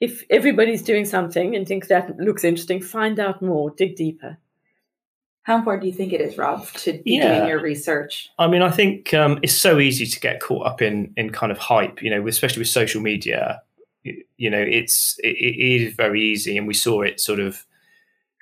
if 0.00 0.24
everybody's 0.30 0.82
doing 0.82 1.04
something 1.04 1.54
and 1.54 1.68
thinks 1.68 1.88
that 1.88 2.16
looks 2.18 2.42
interesting, 2.42 2.80
find 2.80 3.20
out 3.20 3.42
more, 3.42 3.70
dig 3.70 3.96
deeper. 3.96 4.38
How 5.42 5.56
important 5.56 5.82
do 5.82 5.88
you 5.88 5.94
think 5.94 6.12
it 6.12 6.20
is, 6.20 6.38
Rob, 6.38 6.66
to 6.74 6.92
be 7.04 7.16
yeah. 7.16 7.36
doing 7.36 7.48
your 7.48 7.60
research? 7.60 8.30
I 8.38 8.46
mean, 8.46 8.62
I 8.62 8.70
think 8.70 9.12
um, 9.14 9.38
it's 9.42 9.56
so 9.56 9.78
easy 9.78 10.06
to 10.06 10.20
get 10.20 10.40
caught 10.40 10.66
up 10.66 10.82
in 10.82 11.12
in 11.16 11.30
kind 11.30 11.52
of 11.52 11.58
hype, 11.58 12.02
you 12.02 12.10
know, 12.10 12.26
especially 12.26 12.60
with 12.60 12.68
social 12.68 13.00
media. 13.00 13.62
You 14.02 14.50
know, 14.50 14.60
it's 14.60 15.18
it, 15.22 15.36
it 15.36 15.82
is 15.82 15.94
very 15.94 16.22
easy, 16.22 16.56
and 16.56 16.66
we 16.66 16.74
saw 16.74 17.02
it 17.02 17.20
sort 17.20 17.40
of 17.40 17.66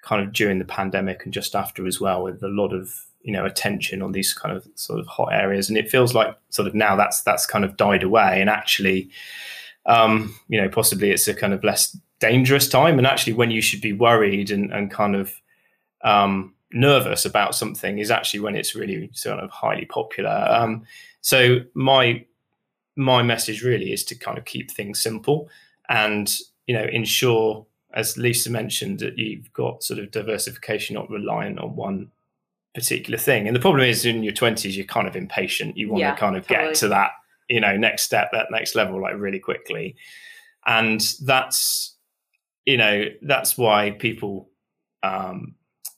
kind 0.03 0.25
of 0.25 0.33
during 0.33 0.59
the 0.59 0.65
pandemic 0.65 1.25
and 1.25 1.33
just 1.33 1.55
after 1.55 1.87
as 1.87 2.01
well, 2.01 2.23
with 2.23 2.43
a 2.43 2.49
lot 2.49 2.73
of 2.73 3.07
you 3.29 3.35
know 3.35 3.45
attention 3.45 4.01
on 4.01 4.13
these 4.13 4.33
kind 4.33 4.57
of 4.57 4.67
sort 4.75 4.99
of 4.99 5.07
hot 5.07 5.35
areas, 5.35 5.69
and 5.69 5.77
it 5.77 5.91
feels 5.91 6.15
like 6.15 6.35
sort 6.49 6.67
of 6.67 6.75
now 6.75 6.97
that's 6.97 7.21
that's 7.21 7.45
kind 7.45 7.63
of 7.63 7.77
died 7.77 8.03
away, 8.03 8.41
and 8.41 8.49
actually, 8.49 9.11
um, 9.85 10.35
you 10.49 10.59
know, 10.59 10.71
possibly 10.71 11.11
it's 11.11 11.29
a 11.29 11.35
kind 11.35 11.53
of 11.53 11.63
less 11.63 11.95
dangerous 12.21 12.71
time, 12.71 12.97
and 12.97 13.07
actually 13.07 13.35
when 13.35 13.51
you 13.51 13.61
should 13.61 13.83
be 13.83 13.93
worried 13.93 14.51
and 14.51 14.73
and 14.73 14.91
kind 14.91 15.15
of 15.15 15.35
um, 16.05 16.55
nervous 16.73 17.27
about 17.27 17.55
something 17.55 17.99
is 17.99 18.11
actually 18.11 18.41
when 18.41 18.55
it's 18.55 18.75
really 18.75 19.11
sort 19.13 19.41
of 19.41 19.51
highly 19.51 19.85
popular. 19.85 20.47
Um, 20.49 20.85
so 21.21 21.59
my 21.75 22.25
my 22.97 23.23
message 23.23 23.63
really 23.63 23.93
is 23.93 24.05
to 24.05 24.15
kind 24.15 24.39
of 24.39 24.47
keep 24.47 24.71
things 24.71 25.03
simple 25.03 25.51
and 25.91 26.35
you 26.67 26.73
know 26.73 26.85
ensure, 26.85 27.67
as 27.93 28.17
Lisa 28.17 28.51
mentioned, 28.51 29.01
that 29.01 29.19
you've 29.19 29.53
got 29.53 29.83
sort 29.83 30.01
of 30.01 30.11
diversification, 30.13 30.95
not 30.95 31.11
reliant 31.11 31.59
on 31.59 31.77
one 31.77 32.11
particular 32.79 33.19
thing. 33.19 33.47
And 33.47 33.57
the 33.57 33.61
problem 33.61 33.85
is 33.85 34.07
in 34.07 34.23
your 34.23 34.33
twenties, 34.33 34.77
you're 34.77 34.87
kind 34.87 35.09
of 35.09 35.17
impatient. 35.17 35.77
You 35.77 35.91
want 35.91 36.01
yeah, 36.01 36.15
to 36.15 36.21
kind 36.21 36.37
of 36.37 36.47
totally. 36.47 36.69
get 36.69 36.75
to 36.77 36.89
that 36.89 37.11
you 37.49 37.61
know 37.61 37.77
next 37.77 38.03
step, 38.03 38.31
that 38.33 38.51
next 38.51 38.75
level, 38.75 39.01
like 39.01 39.17
really 39.17 39.39
quickly, 39.39 39.97
and 40.67 41.01
that's 41.23 41.97
you 42.67 42.77
know 42.77 43.07
that's 43.23 43.57
why 43.57 43.93
people 43.93 44.51
um, 45.03 45.55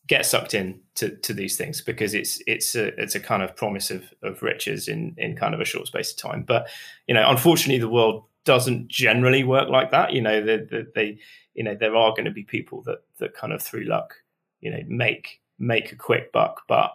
get 0.07 0.25
sucked 0.25 0.55
in 0.55 0.81
to, 0.95 1.17
to 1.17 1.35
these 1.35 1.57
things 1.57 1.81
because 1.81 2.15
it's 2.15 2.43
it's 2.47 2.75
a 2.75 2.89
it's 3.01 3.15
a 3.15 3.21
kind 3.21 3.43
of 3.43 3.57
promise 3.57 3.91
of, 3.91 4.05
of 4.23 4.43
riches 4.43 4.89
in 4.89 5.15
in 5.19 5.37
kind 5.37 5.55
of 5.55 5.61
a 5.61 5.65
short 5.65 5.87
space 5.87 6.13
of 6.13 6.19
time. 6.19 6.43
But 6.43 6.69
you 7.07 7.15
know, 7.15 7.29
unfortunately, 7.29 7.81
the 7.81 7.89
world 7.89 8.25
doesn't 8.45 8.89
generally 8.89 9.45
work 9.45 9.69
like 9.69 9.91
that. 9.91 10.13
You 10.13 10.23
know, 10.23 10.43
they, 10.43 10.59
they, 10.59 10.85
they 10.95 11.19
you 11.55 11.65
know 11.65 11.75
there 11.75 11.97
are 11.97 12.11
going 12.11 12.25
to 12.27 12.31
be 12.31 12.45
people 12.45 12.83
that 12.83 13.03
that 13.19 13.35
kind 13.35 13.53
of 13.53 13.61
through 13.61 13.85
luck, 13.85 14.15
you 14.61 14.71
know, 14.71 14.83
make 14.87 15.41
make 15.61 15.93
a 15.93 15.97
quick 15.97 16.33
buck, 16.33 16.63
but 16.67 16.93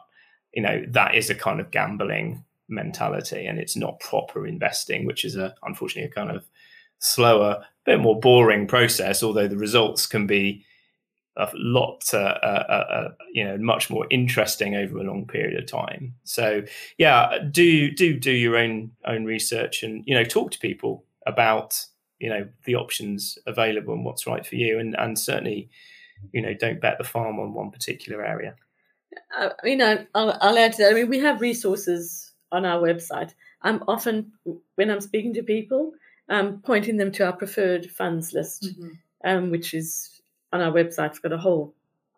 you 0.53 0.61
know 0.61 0.83
that 0.89 1.15
is 1.15 1.29
a 1.29 1.35
kind 1.35 1.61
of 1.61 1.71
gambling 1.71 2.43
mentality, 2.67 3.45
and 3.45 3.59
it's 3.59 3.77
not 3.77 3.99
proper 4.01 4.45
investing, 4.45 5.05
which 5.05 5.23
is 5.23 5.37
a 5.37 5.55
unfortunately 5.63 6.09
a 6.09 6.13
kind 6.13 6.31
of 6.31 6.45
slower, 6.99 7.63
bit 7.85 7.99
more 7.99 8.19
boring 8.19 8.67
process. 8.67 9.23
Although 9.23 9.47
the 9.47 9.57
results 9.57 10.05
can 10.05 10.27
be 10.27 10.65
a 11.37 11.49
lot, 11.53 12.03
uh, 12.13 12.17
uh, 12.17 12.63
uh, 12.69 12.93
uh, 12.93 13.11
you 13.33 13.43
know, 13.43 13.57
much 13.57 13.89
more 13.89 14.07
interesting 14.09 14.75
over 14.75 14.97
a 14.97 15.03
long 15.03 15.25
period 15.25 15.61
of 15.61 15.69
time. 15.69 16.13
So, 16.23 16.63
yeah, 16.97 17.39
do 17.51 17.91
do 17.91 18.17
do 18.17 18.31
your 18.31 18.57
own 18.57 18.91
own 19.05 19.25
research 19.25 19.83
and 19.83 20.03
you 20.05 20.15
know 20.15 20.23
talk 20.23 20.51
to 20.51 20.59
people 20.59 21.03
about 21.27 21.79
you 22.19 22.29
know 22.29 22.47
the 22.63 22.75
options 22.75 23.37
available 23.45 23.93
and 23.93 24.05
what's 24.05 24.25
right 24.25 24.45
for 24.45 24.55
you, 24.55 24.79
and 24.79 24.95
and 24.97 25.19
certainly, 25.19 25.69
you 26.31 26.41
know, 26.41 26.53
don't 26.53 26.81
bet 26.81 26.97
the 26.97 27.03
farm 27.03 27.39
on 27.39 27.53
one 27.53 27.71
particular 27.71 28.23
area. 28.23 28.55
I 29.31 29.51
mean, 29.63 29.81
I'll, 29.81 30.05
I'll 30.13 30.57
add 30.57 30.73
to 30.73 30.83
that. 30.83 30.91
I 30.91 30.93
mean, 30.93 31.09
we 31.09 31.19
have 31.19 31.41
resources 31.41 32.33
on 32.51 32.65
our 32.65 32.81
website. 32.81 33.33
I'm 33.61 33.83
often 33.87 34.31
when 34.75 34.89
I'm 34.89 35.01
speaking 35.01 35.33
to 35.35 35.43
people, 35.43 35.93
I'm 36.29 36.59
pointing 36.59 36.97
them 36.97 37.11
to 37.13 37.25
our 37.25 37.33
preferred 37.33 37.89
funds 37.89 38.33
list, 38.33 38.63
mm-hmm. 38.63 38.89
um, 39.23 39.51
which 39.51 39.73
is 39.73 40.21
on 40.51 40.61
our 40.61 40.71
website. 40.71 41.13
We've 41.13 41.21
got 41.21 41.33
a 41.33 41.37
whole 41.37 41.73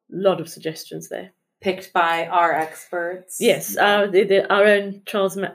lot 0.09 0.41
of 0.41 0.49
suggestions 0.49 1.09
there. 1.09 1.31
Picked 1.59 1.91
by 1.91 2.27
our 2.27 2.53
experts. 2.53 3.37
Yes, 3.39 3.77
our, 3.77 4.07
the, 4.07 4.23
the, 4.23 4.53
our 4.53 4.65
own 4.65 5.01
Charles 5.05 5.37
uh, 5.37 5.49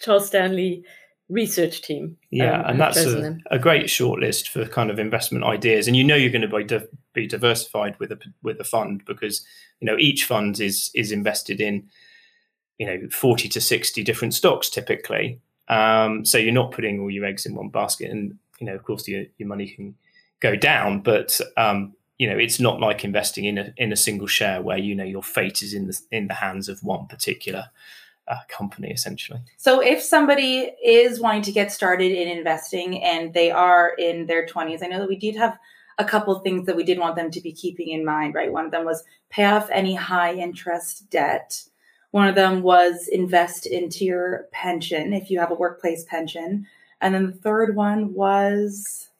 Charles 0.00 0.28
Stanley 0.28 0.84
research 1.30 1.82
team. 1.82 2.16
Yeah, 2.30 2.60
um, 2.60 2.70
and 2.70 2.80
that's 2.80 2.98
a, 2.98 3.38
a, 3.50 3.58
great 3.58 3.86
shortlist 3.86 4.48
for 4.48 4.66
kind 4.66 4.90
of 4.90 4.98
investment 4.98 5.44
ideas. 5.44 5.86
And 5.86 5.96
you 5.96 6.04
know 6.04 6.16
you're 6.16 6.30
going 6.30 6.48
to 6.48 6.48
be, 6.48 6.64
di- 6.64 6.86
be 7.14 7.26
diversified 7.26 7.98
with 7.98 8.12
a 8.12 8.18
with 8.42 8.60
a 8.60 8.64
fund 8.64 9.02
because 9.06 9.44
you 9.80 9.86
know 9.86 9.96
each 9.98 10.24
fund 10.24 10.60
is 10.60 10.90
is 10.94 11.12
invested 11.12 11.60
in 11.60 11.88
you 12.78 12.86
know 12.86 13.08
40 13.10 13.48
to 13.48 13.60
60 13.60 14.02
different 14.02 14.34
stocks 14.34 14.68
typically. 14.68 15.40
Um, 15.68 16.24
so 16.24 16.36
you're 16.36 16.52
not 16.52 16.72
putting 16.72 17.00
all 17.00 17.10
your 17.10 17.24
eggs 17.24 17.46
in 17.46 17.54
one 17.54 17.68
basket, 17.68 18.10
and 18.10 18.36
you 18.58 18.66
know 18.66 18.74
of 18.74 18.82
course 18.82 19.06
your 19.08 19.24
your 19.38 19.48
money 19.48 19.68
can 19.68 19.94
go 20.40 20.56
down, 20.56 21.00
but 21.00 21.40
um, 21.56 21.94
you 22.18 22.28
know 22.28 22.36
it's 22.36 22.60
not 22.60 22.80
like 22.80 23.04
investing 23.04 23.44
in 23.44 23.58
a 23.58 23.72
in 23.76 23.92
a 23.92 23.96
single 23.96 24.26
share 24.26 24.60
where 24.60 24.78
you 24.78 24.94
know 24.94 25.04
your 25.04 25.22
fate 25.22 25.62
is 25.62 25.74
in 25.74 25.86
the 25.86 25.98
in 26.10 26.26
the 26.26 26.34
hands 26.34 26.68
of 26.68 26.82
one 26.82 27.06
particular 27.06 27.70
uh, 28.30 28.36
company 28.48 28.90
essentially 28.90 29.40
so 29.56 29.80
if 29.80 30.00
somebody 30.00 30.72
is 30.84 31.20
wanting 31.20 31.42
to 31.42 31.52
get 31.52 31.70
started 31.70 32.12
in 32.12 32.28
investing 32.28 33.02
and 33.02 33.34
they 33.34 33.50
are 33.50 33.92
in 33.98 34.26
their 34.26 34.46
20s 34.46 34.82
i 34.82 34.86
know 34.86 34.98
that 34.98 35.08
we 35.08 35.18
did 35.18 35.36
have 35.36 35.58
a 35.98 36.04
couple 36.04 36.38
things 36.38 36.64
that 36.64 36.76
we 36.76 36.84
did 36.84 36.98
want 36.98 37.16
them 37.16 37.30
to 37.30 37.40
be 37.40 37.52
keeping 37.52 37.88
in 37.88 38.04
mind 38.04 38.34
right 38.34 38.52
one 38.52 38.64
of 38.64 38.70
them 38.70 38.84
was 38.84 39.04
pay 39.28 39.44
off 39.44 39.68
any 39.70 39.94
high 39.94 40.34
interest 40.34 41.10
debt 41.10 41.64
one 42.12 42.28
of 42.28 42.34
them 42.34 42.62
was 42.62 43.08
invest 43.08 43.66
into 43.66 44.04
your 44.04 44.46
pension 44.52 45.12
if 45.12 45.30
you 45.30 45.38
have 45.38 45.50
a 45.50 45.54
workplace 45.54 46.04
pension 46.04 46.66
and 47.00 47.14
then 47.14 47.26
the 47.26 47.32
third 47.32 47.74
one 47.74 48.14
was 48.14 49.10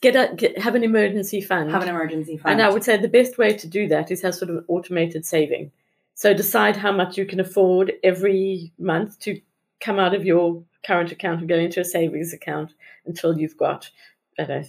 get 0.00 0.16
a 0.16 0.34
get, 0.34 0.58
have 0.58 0.74
an 0.74 0.84
emergency 0.84 1.40
fund. 1.40 1.70
Have 1.70 1.82
an 1.82 1.88
emergency 1.88 2.36
fund. 2.36 2.52
And 2.52 2.62
I 2.62 2.72
would 2.72 2.84
say 2.84 2.96
the 2.96 3.08
best 3.08 3.38
way 3.38 3.54
to 3.54 3.66
do 3.66 3.88
that 3.88 4.10
is 4.10 4.22
have 4.22 4.34
sort 4.34 4.50
of 4.50 4.56
an 4.58 4.64
automated 4.68 5.24
saving. 5.24 5.70
So 6.18 6.34
decide 6.34 6.76
how 6.76 6.90
much 6.90 7.16
you 7.16 7.24
can 7.24 7.38
afford 7.38 7.92
every 8.02 8.72
month 8.76 9.20
to 9.20 9.40
come 9.78 10.00
out 10.00 10.14
of 10.14 10.26
your 10.26 10.60
current 10.84 11.12
account 11.12 11.38
and 11.38 11.48
go 11.48 11.54
into 11.54 11.78
a 11.78 11.84
savings 11.84 12.32
account 12.32 12.74
until 13.06 13.38
you've 13.38 13.56
got 13.56 13.88
know, 14.36 14.64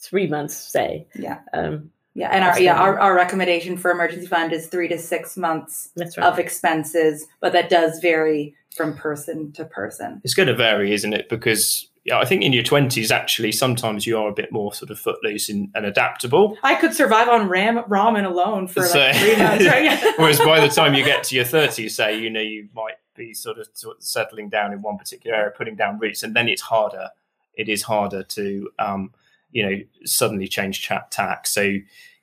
three 0.00 0.26
months, 0.26 0.54
say. 0.54 1.06
Yeah. 1.14 1.38
Um, 1.54 1.90
yeah, 2.12 2.28
and 2.30 2.44
our 2.44 2.60
yeah 2.60 2.78
our, 2.78 3.00
our 3.00 3.14
recommendation 3.14 3.78
for 3.78 3.90
emergency 3.90 4.26
fund 4.26 4.52
is 4.52 4.66
three 4.66 4.86
to 4.88 4.98
six 4.98 5.38
months 5.38 5.88
right. 5.96 6.18
of 6.18 6.38
expenses, 6.38 7.26
but 7.40 7.54
that 7.54 7.70
does 7.70 8.00
vary 8.00 8.54
from 8.76 8.94
person 8.94 9.50
to 9.52 9.64
person. 9.64 10.20
It's 10.24 10.34
going 10.34 10.48
to 10.48 10.54
vary, 10.54 10.92
isn't 10.92 11.14
it? 11.14 11.30
Because 11.30 11.88
yeah, 12.04 12.18
I 12.18 12.24
think 12.24 12.42
in 12.42 12.52
your 12.52 12.64
twenties, 12.64 13.12
actually, 13.12 13.52
sometimes 13.52 14.06
you 14.06 14.18
are 14.18 14.28
a 14.28 14.32
bit 14.32 14.50
more 14.50 14.74
sort 14.74 14.90
of 14.90 14.98
footloose 14.98 15.48
and, 15.48 15.70
and 15.74 15.86
adaptable. 15.86 16.58
I 16.62 16.74
could 16.74 16.94
survive 16.94 17.28
on 17.28 17.48
ram, 17.48 17.78
ramen 17.84 18.24
alone 18.24 18.66
for 18.66 18.82
so, 18.82 18.98
like 18.98 19.16
three 19.16 19.36
months. 19.36 19.66
Right? 19.66 20.14
whereas 20.18 20.40
by 20.40 20.60
the 20.60 20.68
time 20.68 20.94
you 20.94 21.04
get 21.04 21.22
to 21.24 21.36
your 21.36 21.44
thirties, 21.44 21.94
say, 21.94 22.18
you 22.18 22.28
know, 22.28 22.40
you 22.40 22.68
might 22.74 22.96
be 23.14 23.32
sort 23.32 23.58
of, 23.58 23.68
sort 23.74 23.98
of 23.98 24.02
settling 24.02 24.48
down 24.48 24.72
in 24.72 24.82
one 24.82 24.98
particular 24.98 25.36
area, 25.36 25.52
putting 25.56 25.76
down 25.76 25.98
roots, 26.00 26.24
and 26.24 26.34
then 26.34 26.48
it's 26.48 26.62
harder. 26.62 27.08
It 27.54 27.68
is 27.68 27.82
harder 27.82 28.24
to, 28.24 28.70
um, 28.80 29.12
you 29.52 29.62
know, 29.62 29.78
suddenly 30.04 30.48
change 30.48 30.80
chat 30.80 31.12
tack. 31.12 31.46
So, 31.46 31.62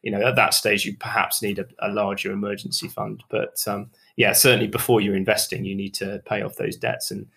you 0.01 0.11
know, 0.11 0.21
at 0.21 0.35
that 0.35 0.53
stage, 0.53 0.85
you 0.85 0.97
perhaps 0.97 1.41
need 1.41 1.57
a, 1.57 1.65
a 1.79 1.89
larger 1.89 2.33
emergency 2.33 2.89
fund. 2.89 3.23
But 3.29 3.65
um, 3.65 3.91
yeah, 4.17 4.33
certainly 4.33 4.67
before 4.67 4.99
you're 4.99 5.15
investing, 5.15 5.63
you 5.63 5.75
need 5.75 5.93
to 5.95 6.21
pay 6.25 6.41
off 6.41 6.57
those 6.57 6.75
debts 6.75 7.11
and 7.11 7.27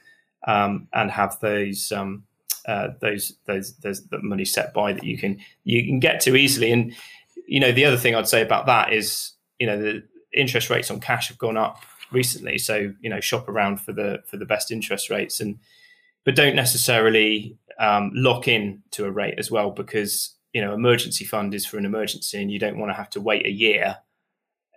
um, 0.45 0.89
and 0.93 1.09
have 1.11 1.39
those 1.39 1.93
um, 1.93 2.25
uh, 2.67 2.89
those 3.01 3.35
those 3.47 3.75
those 3.79 4.07
the 4.07 4.21
money 4.23 4.45
set 4.45 4.73
by 4.73 4.93
that 4.93 5.05
you 5.05 5.19
can 5.19 5.39
you 5.65 5.85
can 5.85 6.01
get 6.01 6.21
to 6.21 6.37
easily 6.37 6.73
and 6.73 6.95
you 7.47 7.61
know, 7.61 7.73
the 7.73 7.85
other 7.85 7.97
thing 7.97 8.15
I'd 8.15 8.29
say 8.29 8.43
about 8.43 8.67
that 8.67 8.93
is, 8.93 9.33
you 9.59 9.67
know, 9.67 9.79
the 9.79 10.03
interest 10.33 10.71
rates 10.71 10.91
on 10.91 11.01
cash 11.01 11.29
have 11.29 11.39
gone 11.39 11.57
up 11.57 11.83
recently. 12.11 12.59
So, 12.59 12.93
you 13.01 13.11
know, 13.11 13.21
shop 13.21 13.49
around 13.49 13.81
for 13.81 13.93
the 13.93 14.23
for 14.27 14.37
the 14.37 14.47
best 14.47 14.71
interest 14.71 15.11
rates 15.11 15.41
and 15.41 15.59
but 16.25 16.37
don't 16.37 16.55
necessarily 16.55 17.59
um, 17.81 18.11
lock 18.15 18.47
in 18.47 18.83
to 18.93 19.07
a 19.07 19.11
rate 19.11 19.35
as 19.39 19.51
well 19.51 19.71
because 19.71 20.35
you 20.53 20.63
know 20.63 20.73
emergency 20.73 21.25
fund 21.25 21.53
is 21.53 21.67
for 21.67 21.79
an 21.79 21.85
emergency 21.85 22.41
and 22.41 22.51
you 22.51 22.59
don't 22.59 22.79
want 22.79 22.91
to 22.91 22.95
have 22.95 23.11
to 23.11 23.21
wait 23.21 23.45
a 23.45 23.51
year 23.51 23.97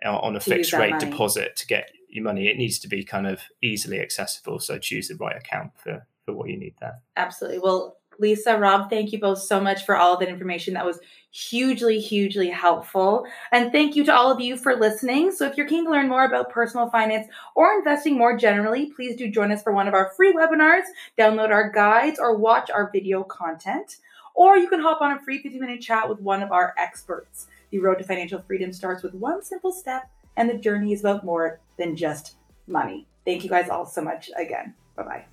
uh, 0.04 0.18
on 0.18 0.34
a 0.34 0.40
fixed 0.40 0.72
rate 0.72 0.90
money. 0.92 1.10
deposit 1.10 1.54
to 1.56 1.66
get 1.66 1.90
your 2.08 2.24
money 2.24 2.48
it 2.48 2.56
needs 2.56 2.78
to 2.78 2.88
be 2.88 3.04
kind 3.04 3.26
of 3.26 3.42
easily 3.62 4.00
accessible 4.00 4.58
so 4.58 4.78
choose 4.78 5.08
the 5.08 5.14
right 5.16 5.36
account 5.36 5.70
for 5.76 6.06
for 6.26 6.34
what 6.34 6.50
you 6.50 6.58
need 6.58 6.74
there 6.80 7.00
Absolutely. 7.16 7.60
Well, 7.60 7.96
Lisa, 8.18 8.58
Rob, 8.58 8.88
thank 8.90 9.12
you 9.12 9.18
both 9.18 9.38
so 9.38 9.60
much 9.60 9.84
for 9.84 9.96
all 9.96 10.14
of 10.14 10.20
that 10.20 10.28
information. 10.28 10.74
That 10.74 10.86
was 10.86 11.00
hugely, 11.30 12.00
hugely 12.00 12.48
helpful. 12.48 13.26
And 13.52 13.72
thank 13.72 13.96
you 13.96 14.04
to 14.04 14.14
all 14.14 14.30
of 14.30 14.40
you 14.40 14.56
for 14.56 14.74
listening. 14.76 15.32
So, 15.32 15.46
if 15.46 15.56
you're 15.56 15.68
keen 15.68 15.84
to 15.84 15.90
learn 15.90 16.08
more 16.08 16.24
about 16.24 16.50
personal 16.50 16.90
finance 16.90 17.28
or 17.54 17.72
investing 17.74 18.16
more 18.16 18.36
generally, 18.36 18.92
please 18.94 19.16
do 19.16 19.30
join 19.30 19.52
us 19.52 19.62
for 19.62 19.72
one 19.72 19.88
of 19.88 19.94
our 19.94 20.12
free 20.16 20.32
webinars, 20.32 20.84
download 21.18 21.50
our 21.50 21.70
guides, 21.70 22.18
or 22.18 22.36
watch 22.36 22.70
our 22.70 22.90
video 22.90 23.22
content. 23.22 23.96
Or 24.34 24.56
you 24.58 24.68
can 24.68 24.80
hop 24.80 25.00
on 25.00 25.12
a 25.12 25.20
free 25.20 25.42
50 25.42 25.58
minute 25.58 25.80
chat 25.80 26.08
with 26.08 26.20
one 26.20 26.42
of 26.42 26.52
our 26.52 26.74
experts. 26.78 27.46
The 27.70 27.78
road 27.78 27.98
to 27.98 28.04
financial 28.04 28.42
freedom 28.42 28.72
starts 28.72 29.02
with 29.02 29.14
one 29.14 29.42
simple 29.42 29.72
step, 29.72 30.10
and 30.36 30.48
the 30.48 30.58
journey 30.58 30.92
is 30.92 31.00
about 31.00 31.24
more 31.24 31.60
than 31.78 31.96
just 31.96 32.36
money. 32.66 33.06
Thank 33.24 33.44
you 33.44 33.50
guys 33.50 33.68
all 33.68 33.86
so 33.86 34.02
much 34.02 34.30
again. 34.36 34.74
Bye 34.96 35.02
bye. 35.02 35.24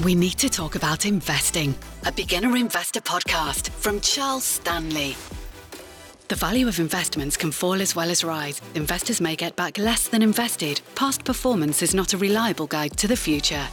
We 0.00 0.14
need 0.14 0.38
to 0.38 0.48
talk 0.48 0.74
about 0.74 1.06
investing, 1.06 1.74
a 2.04 2.10
beginner 2.10 2.56
investor 2.56 3.00
podcast 3.00 3.68
from 3.68 4.00
Charles 4.00 4.42
Stanley. 4.42 5.14
The 6.28 6.34
value 6.34 6.66
of 6.66 6.80
investments 6.80 7.36
can 7.36 7.52
fall 7.52 7.80
as 7.80 7.94
well 7.94 8.10
as 8.10 8.24
rise. 8.24 8.60
Investors 8.74 9.20
may 9.20 9.36
get 9.36 9.54
back 9.54 9.78
less 9.78 10.08
than 10.08 10.22
invested. 10.22 10.80
Past 10.94 11.24
performance 11.24 11.82
is 11.82 11.94
not 11.94 12.14
a 12.14 12.18
reliable 12.18 12.66
guide 12.66 12.96
to 12.96 13.06
the 13.06 13.16
future. 13.16 13.68